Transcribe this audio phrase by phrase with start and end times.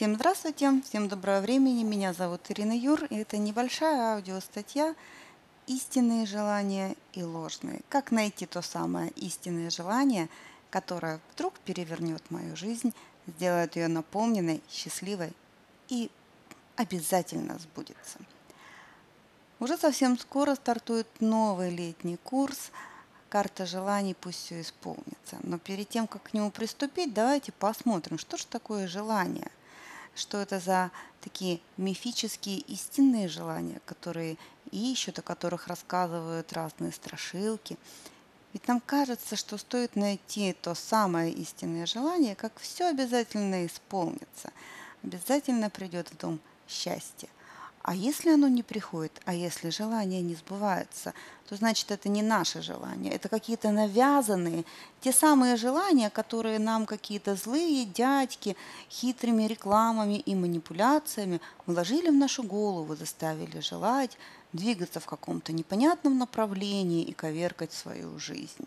[0.00, 1.84] Всем здравствуйте, всем доброго времени.
[1.84, 4.94] Меня зовут Ирина Юр, и это небольшая аудиостатья
[5.66, 7.82] «Истинные желания и ложные».
[7.90, 10.30] Как найти то самое истинное желание,
[10.70, 12.94] которое вдруг перевернет мою жизнь,
[13.26, 15.34] сделает ее наполненной, счастливой
[15.90, 16.10] и
[16.76, 18.20] обязательно сбудется.
[19.58, 22.70] Уже совсем скоро стартует новый летний курс
[23.28, 25.36] «Карта желаний, пусть все исполнится».
[25.42, 29.50] Но перед тем, как к нему приступить, давайте посмотрим, что же такое желание–
[30.14, 34.36] что это за такие мифические истинные желания, которые
[34.70, 37.76] ищут, о которых рассказывают разные страшилки.
[38.52, 44.52] Ведь нам кажется, что стоит найти то самое истинное желание, как все обязательно исполнится.
[45.02, 47.28] Обязательно придет в дом счастье.
[47.82, 51.14] А если оно не приходит, а если желание не сбывается,
[51.48, 54.64] то значит это не наши желания, это какие-то навязанные,
[55.00, 58.54] те самые желания, которые нам какие-то злые дядьки
[58.90, 64.18] хитрыми рекламами и манипуляциями вложили в нашу голову, заставили желать,
[64.52, 68.66] двигаться в каком-то непонятном направлении и коверкать свою жизнь.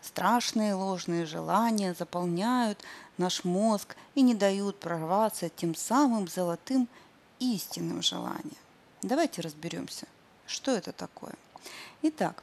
[0.00, 2.82] Страшные ложные желания заполняют
[3.18, 6.88] наш мозг и не дают прорваться тем самым золотым
[7.42, 8.56] истинным желанием.
[9.02, 10.06] Давайте разберемся,
[10.46, 11.34] что это такое.
[12.02, 12.42] Итак,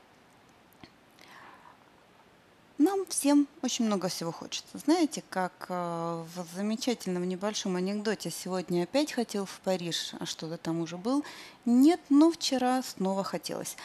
[2.78, 4.77] нам всем очень много всего хочется.
[4.77, 10.80] Знаете, как э, в замечательном небольшом анекдоте «Сегодня опять хотел в Париж, а что-то там
[10.80, 11.25] уже был».
[11.66, 13.75] Нет, но вчера снова хотелось.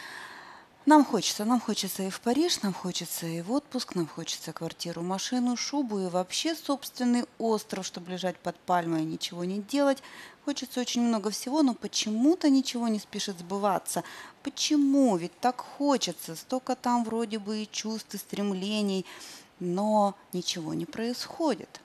[0.87, 5.01] Нам хочется, нам хочется и в Париж, нам хочется и в отпуск, нам хочется квартиру,
[5.01, 10.03] машину, шубу и вообще собственный остров, чтобы лежать под пальмой и ничего не делать.
[10.45, 14.05] Хочется очень много всего, но почему-то ничего не спешит сбываться.
[14.43, 15.17] Почему?
[15.17, 19.07] Ведь так хочется, столько там вроде бы и чувств, и стремлений,
[19.61, 21.81] но ничего не происходит.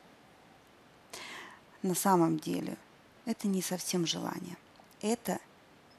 [1.84, 2.76] На самом деле
[3.24, 4.58] это не совсем желание,
[5.02, 5.40] это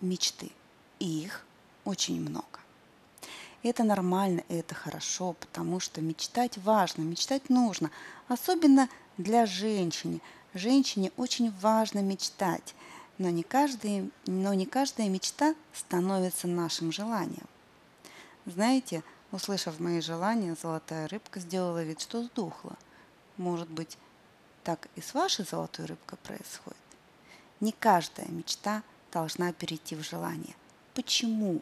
[0.03, 0.51] мечты,
[0.99, 1.47] и их
[1.87, 2.45] очень много.
[3.63, 7.91] Это нормально, это хорошо, потому что мечтать важно, мечтать нужно,
[8.29, 8.89] особенно
[9.19, 10.23] для женщины.
[10.55, 12.75] Женщине очень важно мечтать,
[13.19, 17.47] но не, каждый, но не каждая мечта становится нашим желанием.
[18.47, 22.77] Знаете, услышав мои желания, золотая рыбка сделала вид, что сдохла.
[23.37, 23.99] Может быть,
[24.65, 26.79] так и с вашей золотой рыбкой происходит?
[27.61, 28.83] Не каждая мечта
[29.13, 30.55] должна перейти в желание.
[30.95, 31.61] Почему?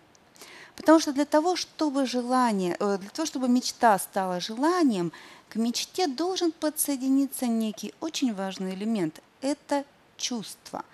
[0.79, 5.13] Потому что для того, чтобы желание, э, для того, чтобы мечта стала желанием,
[5.49, 9.21] к мечте должен подсоединиться некий очень важный элемент.
[9.41, 9.85] Это
[10.17, 10.85] чувство.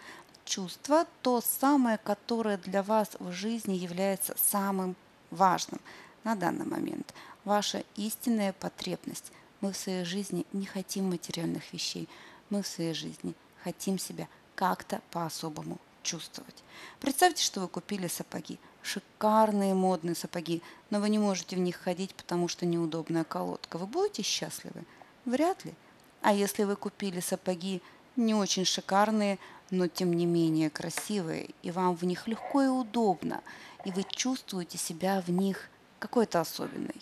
[0.46, 4.96] Чувство– то самое, которое для вас в жизни является самым
[5.30, 5.80] важным
[6.24, 7.12] на данный момент.
[7.44, 9.32] Ваша истинная потребность.
[9.60, 12.08] Мы в своей жизни не хотим материальных вещей.
[12.48, 16.62] Мы в своей жизни хотим себя как-то по-особому чувствовать.
[17.00, 22.14] Представьте, что вы купили сапоги– шикарные модные сапоги, но вы не можете в них ходить,
[22.14, 23.78] потому что неудобная колодка.
[23.78, 24.84] Вы будете счастливы?
[25.24, 25.74] Вряд ли.
[26.20, 27.82] А если вы купили сапоги
[28.16, 29.38] не очень шикарные,
[29.70, 33.42] но тем не менее красивые, и вам в них легко и удобно,
[33.84, 35.68] и вы чувствуете себя в них
[35.98, 37.00] какой-то особенной.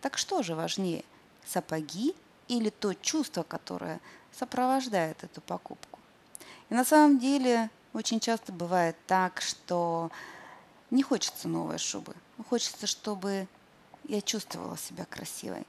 [0.00, 1.04] Так что же важнее,
[1.46, 2.14] сапоги
[2.48, 4.00] или то чувство, которое
[4.32, 5.98] сопровождает эту покупку?
[6.68, 10.10] И на самом деле очень часто бывает так, что
[10.92, 12.14] не хочется новой шубы.
[12.48, 13.48] Хочется, чтобы
[14.04, 15.66] я чувствовала себя красивой.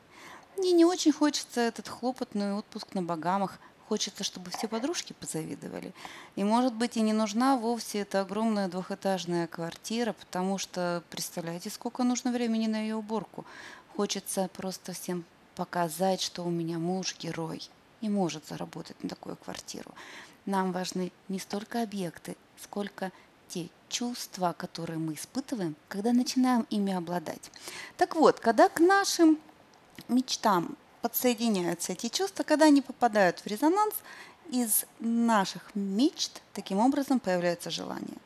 [0.58, 3.58] Мне не очень хочется этот хлопотный отпуск на Багамах.
[3.88, 5.94] Хочется, чтобы все подружки позавидовали.
[6.36, 12.04] И, может быть, и не нужна вовсе эта огромная двухэтажная квартира, потому что, представляете, сколько
[12.04, 13.46] нужно времени на ее уборку.
[13.96, 17.70] Хочется просто всем показать, что у меня муж герой
[18.02, 19.92] и может заработать на такую квартиру.
[20.46, 23.12] Нам важны не столько объекты, сколько
[23.54, 27.52] те чувства, которые мы испытываем, когда начинаем ими обладать.
[27.98, 29.38] Так вот, когда к нашим
[30.08, 33.94] мечтам подсоединяются эти чувства, когда они попадают в резонанс,
[34.50, 38.18] из наших мечт таким образом появляется желание.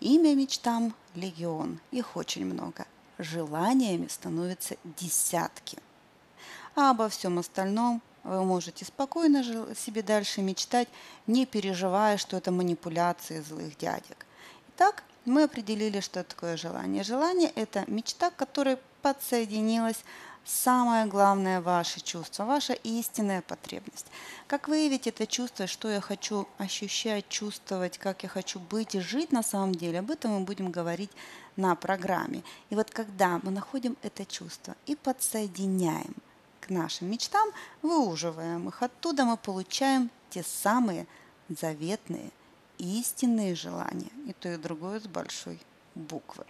[0.00, 2.86] Имя мечтам– легион, их очень много.
[3.18, 5.78] Желаниями становятся десятки.
[6.74, 9.44] А обо всем остальном вы можете спокойно
[9.74, 10.88] себе дальше мечтать,
[11.26, 14.26] не переживая, что это манипуляции злых дядек.
[14.74, 17.02] Итак, мы определили, что такое желание.
[17.02, 20.04] Желание– это мечта, к которой подсоединилась
[20.44, 24.06] самое главное ваше чувство, ваша истинная потребность.
[24.46, 29.32] Как выявить это чувство, что я хочу ощущать, чувствовать, как я хочу быть и жить
[29.32, 31.10] на самом деле, об этом мы будем говорить
[31.56, 32.42] на программе.
[32.70, 36.14] И вот когда мы находим это чувство и подсоединяем
[36.66, 37.48] к нашим мечтам,
[37.82, 38.82] выуживаем их.
[38.82, 41.06] Оттуда мы получаем те самые
[41.48, 42.30] заветные,
[42.78, 44.10] истинные желания.
[44.26, 45.60] И то, и другое с большой
[45.94, 46.44] буквы.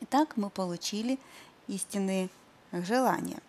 [0.00, 1.18] Итак, мы получили
[1.68, 2.28] истинные
[2.72, 3.40] желания.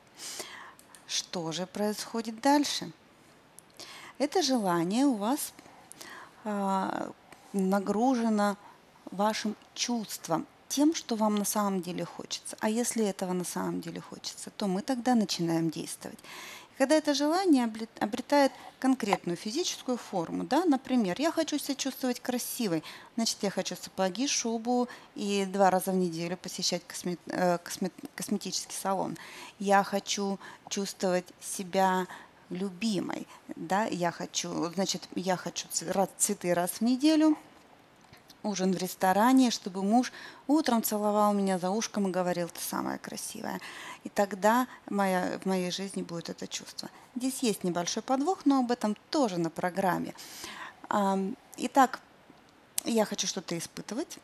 [1.07, 2.91] Что же происходит дальше?
[4.17, 5.53] Это желание у вас
[6.43, 7.11] а,
[7.53, 8.57] нагружено
[9.11, 12.57] вашим чувством, тем, что вам на самом деле хочется.
[12.59, 16.19] А если этого на самом деле хочется, то мы тогда начинаем действовать.
[16.77, 22.83] когда это желание обретает конкретную физическую форму, да, например, я хочу себя чувствовать красивой,
[23.15, 28.75] значит, я хочу сапоги, шубу и два раза в неделю посещать косме, э, косме, косметический
[28.79, 29.17] салон.
[29.57, 30.37] Я хочу
[30.69, 32.05] чувствовать себя
[32.51, 33.25] любимой,
[33.55, 35.67] да, я хочу, значит, я хочу
[36.17, 37.35] цветы раз в неделю,
[38.43, 40.11] ужин в ресторане, чтобы муж
[40.47, 43.59] утром целовал меня за ушком и говорил, ты самая красивая.
[44.03, 46.89] И тогда моя, в моей жизни будет это чувство.
[47.15, 50.13] Здесь есть небольшой подвох, но об этом тоже на программе.
[51.57, 51.99] Итак,
[52.85, 54.19] я хочу что-то испытывать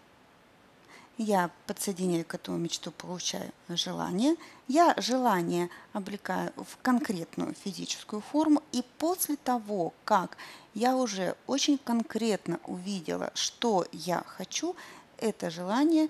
[1.17, 4.35] я подсоединяю к этому мечту, получаю желание.
[4.67, 8.63] Я желание облекаю в конкретную физическую форму.
[8.71, 10.37] И после того, как
[10.73, 14.75] я уже очень конкретно увидела, что я хочу,
[15.17, 16.09] это желание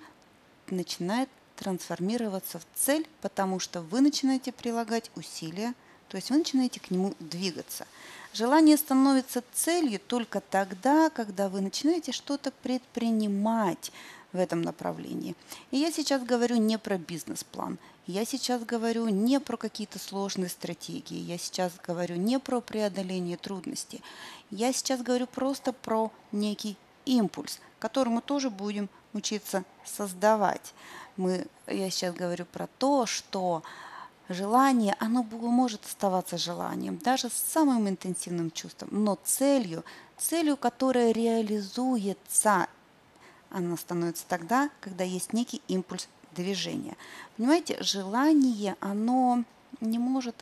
[0.69, 5.73] начинает трансформироваться в цель, потому что вы начинаете прилагать усилия,
[6.07, 7.87] то есть вы начинаете к нему двигаться.
[8.33, 13.91] Желание становится целью только тогда, когда вы начинаете что-то предпринимать,
[14.33, 15.35] в этом направлении.
[15.71, 21.17] И я сейчас говорю не про бизнес-план, я сейчас говорю не про какие-то сложные стратегии,
[21.17, 24.01] я сейчас говорю не про преодоление трудностей,
[24.51, 26.75] я сейчас говорю просто про некий
[27.05, 30.73] импульс, который мы тоже будем учиться создавать.
[31.15, 33.63] Мы, я сейчас говорю про то, что
[34.29, 39.83] желание, оно может оставаться желанием, даже с самым интенсивным чувством, но целью,
[40.17, 42.67] целью, которая реализуется
[43.53, 46.97] она становится тогда, когда есть некий импульс движения.
[47.37, 49.43] Понимаете, желание, оно
[49.79, 50.35] не может,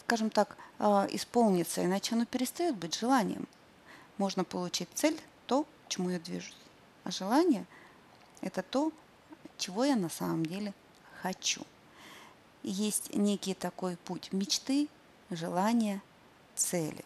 [0.00, 3.46] скажем так, а, исполниться, иначе оно перестает быть желанием.
[4.16, 6.56] Можно получить цель, то, к чему я движусь.
[7.04, 7.66] А желание–
[8.40, 8.92] это то,
[9.58, 10.72] чего я на самом деле
[11.20, 11.62] хочу.
[12.62, 14.88] Есть некий такой путь мечты,
[15.30, 16.00] желания,
[16.54, 17.04] цели.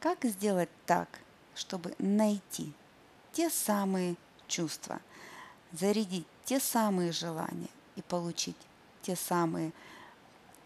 [0.00, 1.08] Как сделать так,
[1.54, 2.72] чтобы найти
[3.38, 4.16] те самые
[4.48, 5.00] чувства,
[5.70, 8.56] зарядить те самые желания и получить
[9.02, 9.70] те самые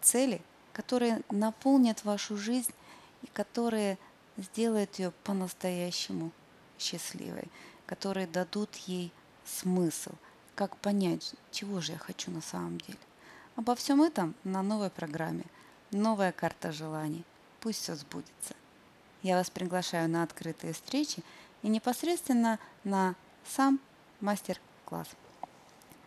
[0.01, 0.41] цели,
[0.71, 2.73] которые наполнят вашу жизнь
[3.21, 3.99] и которые
[4.37, 6.31] сделают ее по-настоящему
[6.79, 7.47] счастливой,
[7.85, 9.13] которые дадут ей
[9.45, 10.13] смысл,
[10.55, 12.97] как понять, чего же я хочу на самом деле.
[13.55, 15.45] Обо всем этом на новой программе
[15.91, 17.23] «Новая карта желаний».
[17.59, 18.55] Пусть все сбудется.
[19.21, 21.23] Я вас приглашаю на открытые встречи
[21.63, 23.15] и непосредственно на
[23.45, 23.79] сам
[24.21, 25.07] мастер-класс.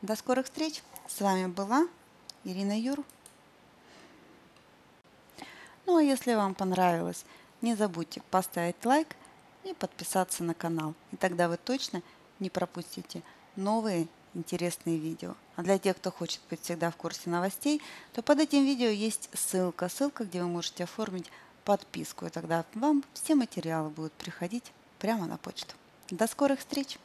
[0.02, 0.82] До скорых встреч!
[1.08, 1.86] С вами была
[2.44, 3.02] Ирина Юр.
[5.86, 7.24] Ну а если вам понравилось,
[7.62, 9.16] не забудьте поставить лайк
[9.64, 10.94] и подписаться на канал.
[11.12, 12.02] И тогда вы точно
[12.38, 13.22] не пропустите
[13.54, 15.34] новые интересные видео.
[15.54, 17.80] А для тех, кто хочет быть всегда в курсе новостей,
[18.12, 19.88] то под этим видео есть ссылка.
[19.88, 21.30] Ссылка, где вы можете оформить
[21.64, 22.26] подписку.
[22.26, 24.72] И тогда вам все материалы будут приходить
[25.06, 25.74] прямо на почту.
[26.10, 26.98] До скорых встреч!